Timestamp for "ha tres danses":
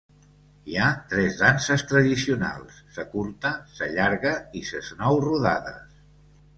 0.77-1.83